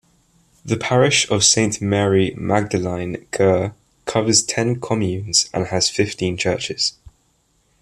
[0.65, 6.93] The parish of Saint Mary Magdalene Gier covers ten communes and has fifteen churches.